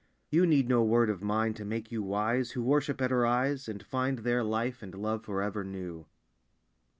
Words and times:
You 0.31 0.47
need 0.47 0.67
no 0.67 0.83
word 0.83 1.11
of 1.11 1.21
mine 1.21 1.53
to 1.53 1.63
make 1.63 1.91
you 1.91 2.01
wise 2.01 2.53
Who 2.53 2.63
worship 2.63 3.01
at 3.03 3.11
her 3.11 3.23
eyes 3.23 3.69
And 3.69 3.83
find 3.83 4.17
there 4.17 4.43
life 4.43 4.81
and 4.81 4.95
love 4.95 5.23
forever 5.23 5.63
new!" 5.63 6.07